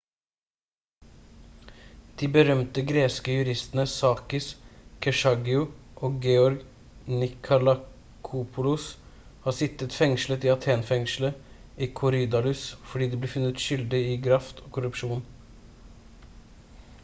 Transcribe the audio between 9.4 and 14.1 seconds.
har sittet fengslet i athen-fengselet i korydalus fordi de ble funnet skyldig